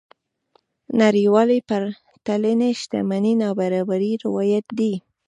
[1.01, 4.93] نړيوالې پرتلنې شتمنۍ نابرابرۍ روايت دي.